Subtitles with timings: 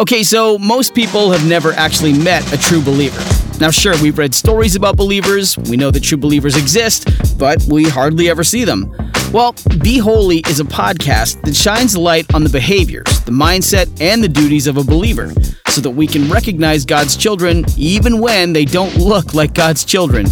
[0.00, 3.20] Okay, so most people have never actually met a true believer.
[3.60, 7.06] Now, sure, we've read stories about believers, we know that true believers exist,
[7.38, 8.90] but we hardly ever see them.
[9.30, 14.24] Well, Be Holy is a podcast that shines light on the behaviors, the mindset, and
[14.24, 15.34] the duties of a believer
[15.68, 20.24] so that we can recognize God's children even when they don't look like God's children.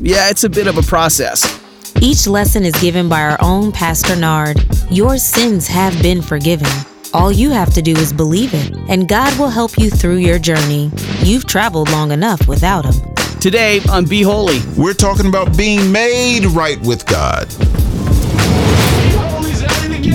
[0.00, 1.62] Yeah, it's a bit of a process.
[2.02, 4.60] Each lesson is given by our own Pastor Nard.
[4.90, 6.68] Your sins have been forgiven.
[7.14, 10.36] All you have to do is believe it, and God will help you through your
[10.36, 10.90] journey.
[11.20, 13.14] You've traveled long enough without Him.
[13.38, 17.48] Today on Be Holy, we're talking about being made right with God.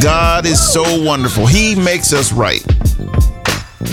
[0.04, 1.46] God is so wonderful.
[1.46, 2.66] He makes us right.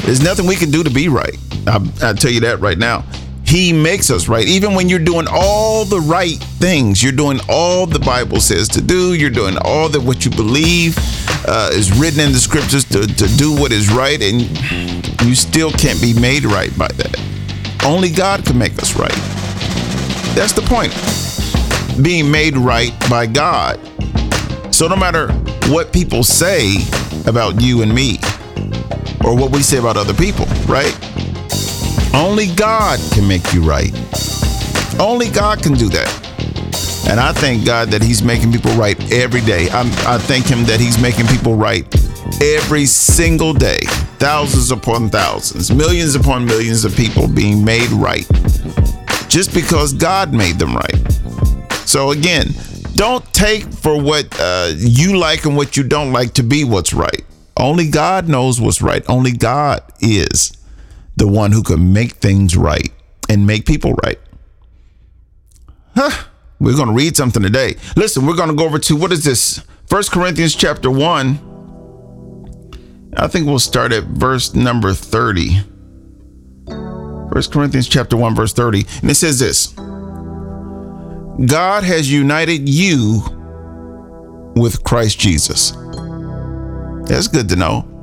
[0.04, 1.38] There's nothing we can do to be right.
[1.68, 3.04] I, I tell you that right now.
[3.46, 4.46] He makes us right.
[4.46, 8.82] Even when you're doing all the right things, you're doing all the Bible says to
[8.82, 10.98] do, you're doing all that what you believe
[11.46, 14.42] uh, is written in the scriptures to, to do what is right, and
[15.22, 17.20] you still can't be made right by that.
[17.84, 19.14] Only God can make us right.
[20.34, 20.92] That's the point.
[22.02, 23.78] Being made right by God.
[24.74, 25.32] So no matter
[25.70, 26.74] what people say
[27.26, 28.18] about you and me,
[29.24, 30.94] or what we say about other people, right?
[32.16, 33.92] Only God can make you right.
[34.98, 37.06] Only God can do that.
[37.10, 39.68] And I thank God that He's making people right every day.
[39.68, 41.84] I'm, I thank Him that He's making people right
[42.42, 43.80] every single day.
[44.18, 48.26] Thousands upon thousands, millions upon millions of people being made right
[49.28, 51.12] just because God made them right.
[51.84, 52.46] So again,
[52.94, 56.94] don't take for what uh, you like and what you don't like to be what's
[56.94, 57.22] right.
[57.58, 59.04] Only God knows what's right.
[59.06, 60.56] Only God is
[61.16, 62.92] the one who can make things right
[63.28, 64.18] and make people right.
[65.94, 66.24] Huh.
[66.58, 67.76] We're going to read something today.
[67.96, 69.62] Listen, we're going to go over to what is this?
[69.86, 73.12] First Corinthians chapter 1.
[73.18, 75.60] I think we'll start at verse number 30.
[77.32, 78.86] First Corinthians chapter 1 verse 30.
[79.02, 79.68] And it says this.
[81.46, 83.22] God has united you
[84.56, 85.72] with Christ Jesus.
[87.06, 87.95] That's good to know.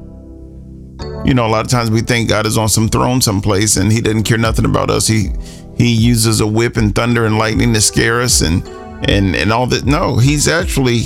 [1.25, 3.91] You know, a lot of times we think God is on some throne someplace and
[3.91, 5.07] he doesn't care nothing about us.
[5.07, 5.29] He
[5.78, 8.67] he uses a whip and thunder and lightning to scare us and
[9.09, 9.85] and and all that.
[9.85, 11.03] No, he's actually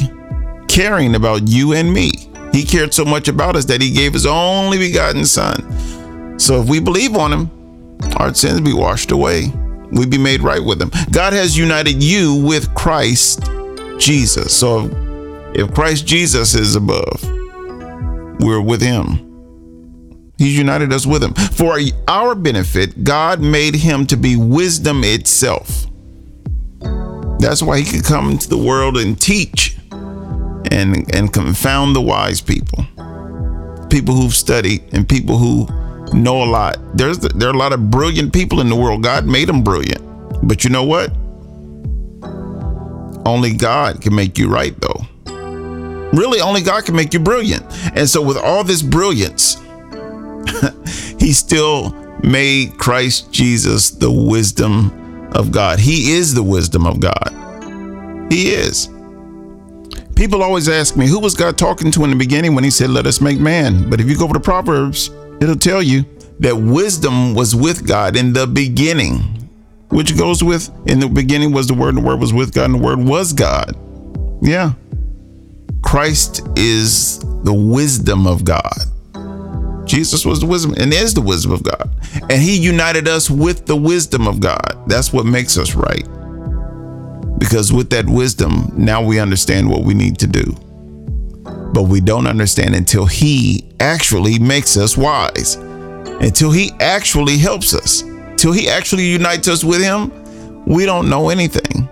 [0.67, 2.11] caring about you and me.
[2.51, 6.39] He cared so much about us that he gave his only begotten son.
[6.39, 7.51] So if we believe on him,
[8.17, 9.51] our sins be washed away.
[9.91, 10.91] We be made right with him.
[11.11, 13.43] God has united you with Christ
[13.99, 14.55] Jesus.
[14.55, 14.89] So
[15.53, 17.23] if Christ Jesus is above,
[18.39, 19.26] we're with him.
[20.37, 21.33] He's united us with him.
[21.33, 25.87] For our benefit, God made him to be wisdom itself.
[27.39, 29.77] That's why he could come into the world and teach
[30.71, 32.85] and, and confound the wise people.
[33.89, 35.67] People who've studied and people who
[36.13, 36.77] know a lot.
[36.95, 39.03] There's there are a lot of brilliant people in the world.
[39.03, 40.01] God made them brilliant.
[40.47, 41.11] But you know what?
[43.25, 45.05] Only God can make you right though.
[46.13, 47.65] Really, only God can make you brilliant.
[47.95, 49.57] And so with all this brilliance,
[51.19, 51.91] he still
[52.23, 55.79] made Christ Jesus the wisdom of God.
[55.79, 58.27] He is the wisdom of God.
[58.31, 58.89] He is.
[60.15, 62.89] People always ask me, who was God talking to in the beginning when he said,
[62.89, 63.89] let us make man?
[63.89, 66.05] But if you go over to Proverbs, it'll tell you
[66.39, 69.19] that wisdom was with God in the beginning,
[69.89, 72.65] which goes with, in the beginning was the word, and the word was with God,
[72.65, 73.75] and the word was God.
[74.41, 74.73] Yeah.
[75.83, 78.73] Christ is the wisdom of God.
[79.97, 81.89] Jesus was the wisdom and is the wisdom of God.
[82.29, 84.83] And he united us with the wisdom of God.
[84.85, 86.07] That's what makes us right.
[87.39, 90.55] Because with that wisdom, now we understand what we need to do.
[91.73, 98.03] But we don't understand until he actually makes us wise, until he actually helps us,
[98.37, 100.11] till he actually unites us with him.
[100.65, 101.89] We don't know anything.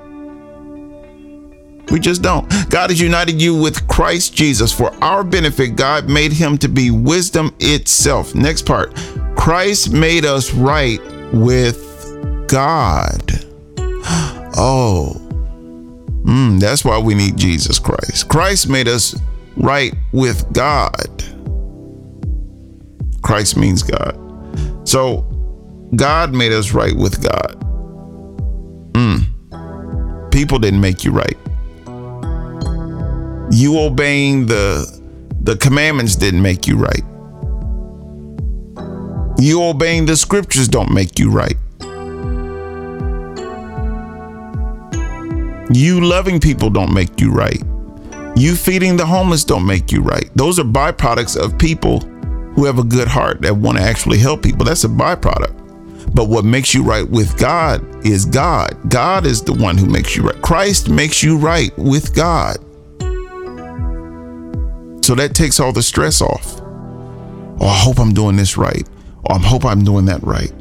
[1.91, 2.50] We just don't.
[2.69, 5.75] God has united you with Christ Jesus for our benefit.
[5.75, 8.34] God made him to be wisdom itself.
[8.35, 8.96] Next part
[9.38, 11.00] Christ made us right
[11.33, 13.21] with God.
[14.57, 15.18] Oh,
[16.24, 18.30] mm, that's why we need Jesus Christ.
[18.30, 19.19] Christ made us
[19.57, 20.95] right with God.
[23.21, 24.18] Christ means God.
[24.88, 25.24] So
[25.98, 27.60] God made us right with God.
[28.94, 30.31] Mm.
[30.31, 31.38] People didn't make you right
[33.56, 34.86] you obeying the
[35.42, 37.04] the commandments didn't make you right.
[39.40, 41.56] You obeying the scriptures don't make you right.
[45.74, 47.62] You loving people don't make you right.
[48.36, 50.30] You feeding the homeless don't make you right.
[50.36, 52.01] Those are byproducts of people
[52.56, 54.66] who have a good heart that want to actually help people.
[54.66, 56.13] That's a byproduct.
[56.13, 58.78] But what makes you right with God is God.
[58.90, 60.42] God is the one who makes you right.
[60.42, 62.58] Christ makes you right with God.
[65.06, 66.60] So that takes all the stress off.
[67.60, 68.90] Oh, I hope I'm doing this right.
[69.25, 70.52] Or I hope I'm doing that right.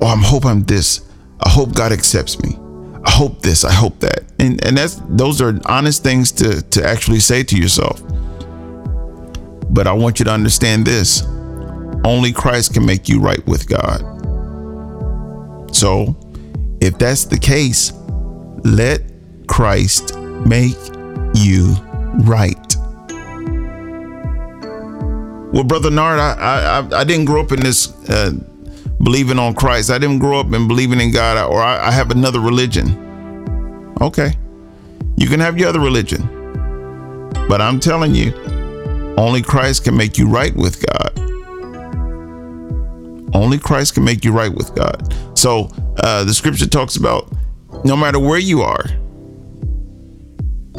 [0.00, 1.10] Or I hope I'm this.
[1.44, 2.56] I hope God accepts me.
[3.04, 3.64] I hope this.
[3.64, 4.22] I hope that.
[4.38, 8.00] And and that's those are honest things to to actually say to yourself.
[9.68, 11.24] But I want you to understand this.
[12.04, 14.04] Only Christ can make you right with God.
[15.74, 16.16] So,
[16.80, 17.92] if that's the case,
[18.62, 19.02] let
[19.48, 20.16] Christ
[20.46, 20.76] make
[21.34, 21.74] you
[22.20, 22.67] right.
[25.58, 28.30] Well, brother Nard, I I, I didn't grow up in this uh,
[29.02, 29.90] believing on Christ.
[29.90, 33.96] I didn't grow up in believing in God, or I, I have another religion.
[34.00, 34.34] Okay,
[35.16, 36.22] you can have your other religion,
[37.48, 38.32] but I'm telling you,
[39.18, 41.18] only Christ can make you right with God.
[43.34, 45.12] Only Christ can make you right with God.
[45.36, 47.32] So uh, the scripture talks about
[47.84, 48.84] no matter where you are,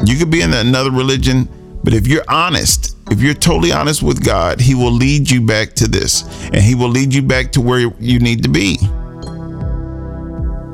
[0.06, 1.50] you could be in another religion,
[1.84, 5.74] but if you're honest, if you're totally honest with God, He will lead you back
[5.74, 8.76] to this and He will lead you back to where you need to be.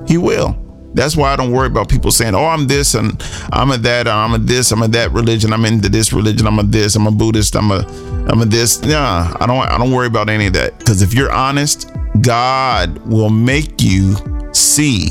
[0.07, 0.57] He will.
[0.95, 3.23] That's why I don't worry about people saying, "Oh, I'm this and
[3.53, 6.59] I'm a that, I'm a this, I'm a that religion, I'm into this religion, I'm
[6.59, 7.87] a this, I'm a Buddhist, I'm a
[8.31, 11.13] I'm a this." Nah, I don't I don't worry about any of that because if
[11.13, 11.91] you're honest,
[12.23, 14.17] God will make you
[14.53, 15.11] see.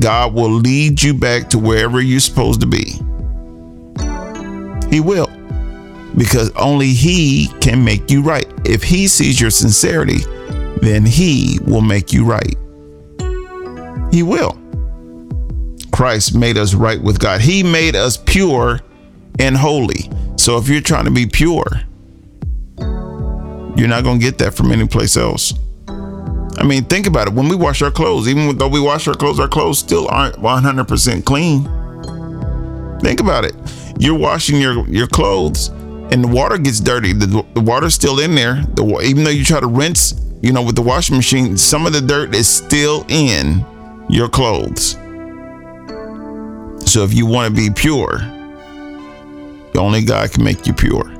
[0.00, 2.92] God will lead you back to wherever you're supposed to be.
[4.90, 5.27] He will.
[6.18, 8.46] Because only He can make you right.
[8.66, 10.18] If He sees your sincerity,
[10.82, 12.56] then He will make you right.
[14.12, 14.58] He will.
[15.92, 17.40] Christ made us right with God.
[17.40, 18.80] He made us pure
[19.38, 20.10] and holy.
[20.36, 21.66] So if you're trying to be pure,
[23.76, 25.54] you're not going to get that from any place else.
[25.88, 27.34] I mean, think about it.
[27.34, 30.34] When we wash our clothes, even though we wash our clothes, our clothes still aren't
[30.36, 31.64] 100% clean.
[33.00, 33.54] Think about it.
[33.98, 35.70] You're washing your, your clothes
[36.10, 37.12] and the water gets dirty.
[37.12, 38.62] The, the water's still in there.
[38.74, 41.92] The, even though you try to rinse, you know, with the washing machine, some of
[41.92, 43.64] the dirt is still in
[44.08, 44.92] your clothes.
[46.90, 48.20] So if you want to be pure,
[49.78, 51.14] only God can make you pure.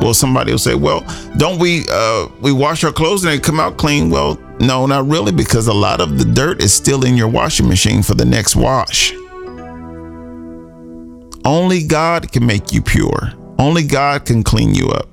[0.00, 1.04] Well, somebody will say, "Well,
[1.38, 5.08] don't we uh, we wash our clothes and they come out clean?" Well, no, not
[5.08, 8.24] really, because a lot of the dirt is still in your washing machine for the
[8.24, 9.14] next wash.
[11.46, 13.32] Only God can make you pure.
[13.58, 15.08] Only God can clean you up.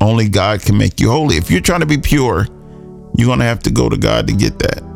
[0.00, 1.36] Only God can make you holy.
[1.36, 2.46] If you're trying to be pure,
[3.16, 4.88] you're going to have to go to God to get that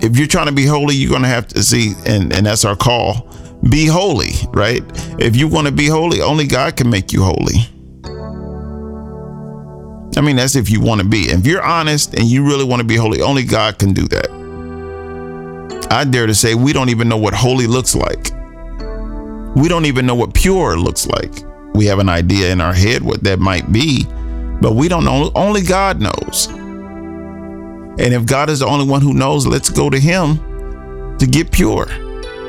[0.00, 2.64] if you're trying to be holy, you're going to have to see, and, and that's
[2.64, 3.28] our call
[3.70, 4.82] be holy, right?
[5.18, 7.56] If you want to be holy, only God can make you holy.
[10.16, 11.22] I mean, that's if you want to be.
[11.22, 15.88] If you're honest and you really want to be holy, only God can do that.
[15.90, 18.30] I dare to say we don't even know what holy looks like.
[19.56, 21.32] We don't even know what pure looks like.
[21.74, 24.04] We have an idea in our head what that might be,
[24.60, 25.32] but we don't know.
[25.34, 26.48] Only God knows.
[27.98, 31.50] And if God is the only one who knows, let's go to Him to get
[31.50, 31.86] pure.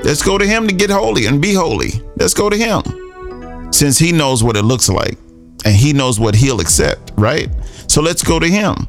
[0.04, 1.92] Let's go to Him to get holy and be holy.
[2.18, 2.82] Let's go to Him
[3.72, 5.18] since He knows what it looks like
[5.64, 7.50] and He knows what He'll accept, right?
[7.88, 8.86] So let's go to Him.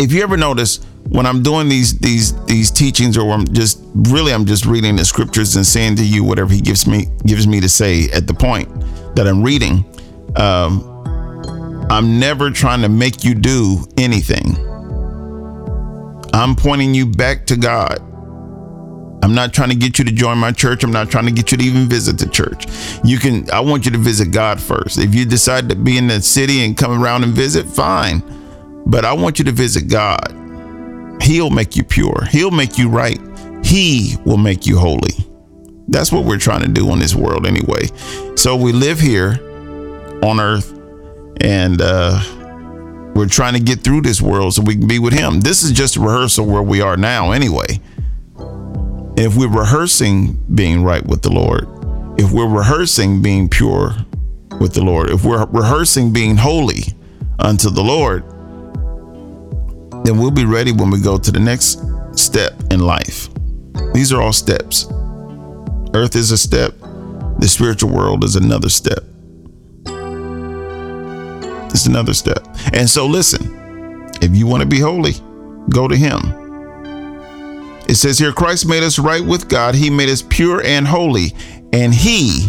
[0.00, 0.80] If you ever notice,
[1.12, 5.04] when I'm doing these these these teachings, or I'm just really I'm just reading the
[5.04, 8.34] scriptures and saying to you whatever He gives me gives me to say at the
[8.34, 8.68] point
[9.14, 9.84] that I'm reading,
[10.36, 10.88] um,
[11.90, 14.56] I'm never trying to make you do anything.
[16.32, 17.98] I'm pointing you back to God.
[19.22, 20.82] I'm not trying to get you to join my church.
[20.82, 22.66] I'm not trying to get you to even visit the church.
[23.04, 24.98] You can, I want you to visit God first.
[24.98, 28.22] If you decide to be in the city and come around and visit, fine.
[28.86, 30.41] But I want you to visit God.
[31.22, 33.20] He'll make you pure, He'll make you right.
[33.64, 35.14] He will make you holy.
[35.88, 37.86] That's what we're trying to do in this world anyway.
[38.36, 39.38] So we live here
[40.22, 40.78] on earth
[41.40, 42.20] and, uh,
[43.14, 45.40] we're trying to get through this world so we can be with Him.
[45.40, 47.78] This is just a rehearsal where we are now, anyway.
[49.16, 51.68] If we're rehearsing being right with the Lord,
[52.18, 53.94] if we're rehearsing being pure
[54.58, 56.84] with the Lord, if we're rehearsing being holy
[57.38, 58.24] unto the Lord,
[60.04, 61.80] then we'll be ready when we go to the next
[62.14, 63.28] step in life.
[63.94, 64.86] These are all steps.
[65.94, 66.74] Earth is a step,
[67.38, 69.04] the spiritual world is another step.
[71.70, 72.46] It's another step.
[72.72, 75.14] And so, listen, if you want to be holy,
[75.70, 76.20] go to Him.
[77.88, 81.32] It says here Christ made us right with God, He made us pure and holy,
[81.72, 82.48] and He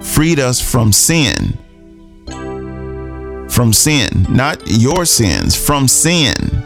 [0.00, 1.58] freed us from sin.
[3.50, 6.61] from sin, not your sins, from sin.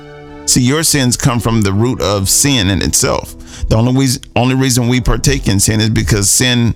[0.46, 3.36] See, your sins come from the root of sin in itself.
[3.68, 6.74] The only reason, only reason we partake in sin is because sin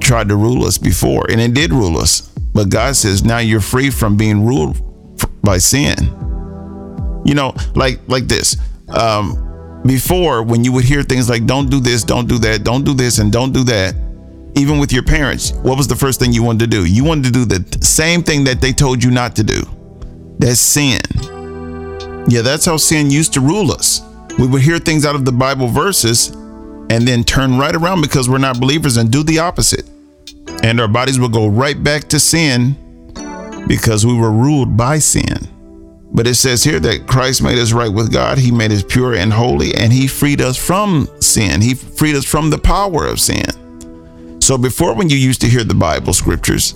[0.00, 2.28] tried to rule us before, and it did rule us.
[2.52, 4.76] But God says now you're free from being ruled
[5.42, 5.96] by sin.
[7.24, 8.56] You know, like like this.
[8.88, 12.84] Um, before, when you would hear things like "Don't do this, don't do that, don't
[12.84, 13.94] do this, and don't do that,"
[14.56, 16.84] even with your parents, what was the first thing you wanted to do?
[16.84, 19.62] You wanted to do the same thing that they told you not to do.
[20.38, 20.98] That's sin.
[22.30, 24.02] Yeah, that's how sin used to rule us.
[24.38, 28.28] We would hear things out of the Bible verses and then turn right around because
[28.28, 29.84] we're not believers and do the opposite.
[30.62, 32.76] And our bodies would go right back to sin
[33.66, 35.48] because we were ruled by sin.
[36.12, 38.38] But it says here that Christ made us right with God.
[38.38, 41.60] He made us pure and holy, and He freed us from sin.
[41.60, 44.40] He freed us from the power of sin.
[44.40, 46.74] So before, when you used to hear the Bible scriptures,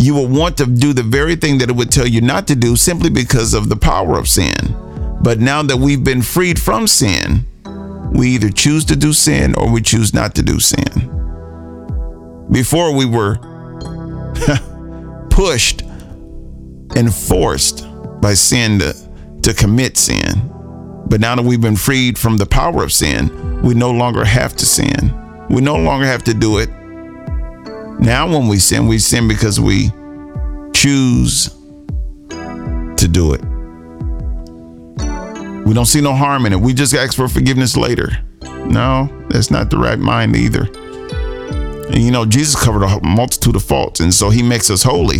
[0.00, 2.56] you will want to do the very thing that it would tell you not to
[2.56, 4.54] do simply because of the power of sin.
[5.20, 7.44] But now that we've been freed from sin,
[8.10, 11.06] we either choose to do sin or we choose not to do sin.
[12.50, 13.36] Before we were
[15.28, 15.82] pushed
[16.96, 17.86] and forced
[18.22, 18.96] by sin to,
[19.42, 20.50] to commit sin.
[21.08, 24.56] But now that we've been freed from the power of sin, we no longer have
[24.56, 25.46] to sin.
[25.50, 26.70] We no longer have to do it
[28.00, 29.90] now, when we sin, we sin because we
[30.72, 31.50] choose
[32.30, 33.42] to do it.
[35.66, 36.60] We don't see no harm in it.
[36.60, 38.08] We just ask for forgiveness later.
[38.64, 40.62] No, that's not the right mind either.
[41.88, 45.18] And you know, Jesus covered a multitude of faults, and so he makes us holy.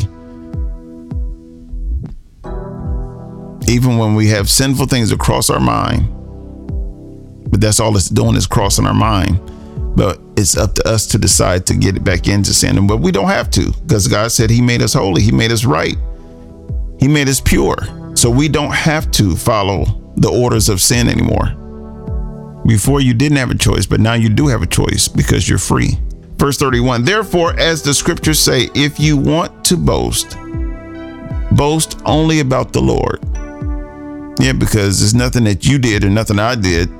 [3.68, 6.08] Even when we have sinful things across our mind,
[7.50, 9.38] but that's all it's doing is crossing our mind.
[9.96, 12.86] But it's up to us to decide to get it back into sin.
[12.86, 15.64] But we don't have to because God said He made us holy, He made us
[15.64, 15.96] right,
[16.98, 17.76] He made us pure.
[18.16, 21.56] So we don't have to follow the orders of sin anymore.
[22.66, 25.58] Before you didn't have a choice, but now you do have a choice because you're
[25.58, 25.98] free.
[26.36, 30.36] Verse 31 Therefore, as the scriptures say, if you want to boast,
[31.52, 33.20] boast only about the Lord.
[34.40, 36.90] Yeah, because there's nothing that you did or nothing I did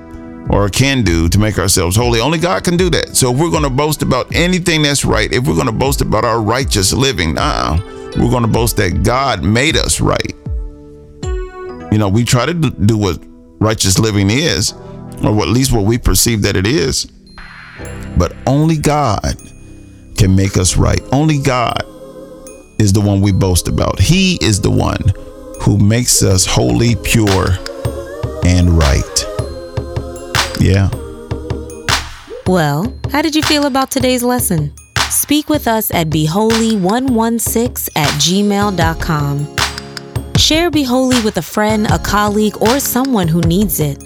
[0.51, 2.21] or can do to make ourselves holy.
[2.21, 3.17] Only God can do that.
[3.17, 6.01] So if we're going to boast about anything that's right, if we're going to boast
[6.01, 7.79] about our righteous living, nah,
[8.17, 10.35] we're going to boast that God made us right.
[11.93, 13.23] You know, we try to do what
[13.61, 14.73] righteous living is,
[15.23, 17.07] or at least what we perceive that it is.
[18.17, 19.37] But only God
[20.17, 21.01] can make us right.
[21.13, 21.85] Only God
[22.81, 24.01] is the one we boast about.
[24.01, 25.01] He is the one
[25.63, 27.51] who makes us holy, pure,
[28.45, 29.30] and right.
[30.61, 30.91] Yeah.
[32.47, 34.73] Well, how did you feel about today's lesson?
[35.09, 39.57] Speak with us at beholy116 at gmail.com.
[40.37, 44.03] Share Be Holy with a friend, a colleague, or someone who needs it.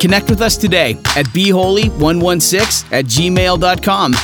[0.00, 4.14] Connect with us today at beholy116 at gmail.com.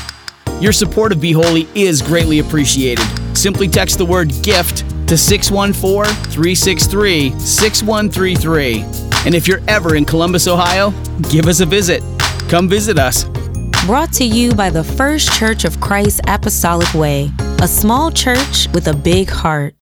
[0.60, 3.04] Your support of Be Holy is greatly appreciated.
[3.36, 9.07] Simply text the word GIFT to 614 363 6133.
[9.26, 10.90] And if you're ever in Columbus, Ohio,
[11.30, 12.02] give us a visit.
[12.48, 13.24] Come visit us.
[13.86, 18.88] Brought to you by the First Church of Christ Apostolic Way, a small church with
[18.88, 19.74] a big heart.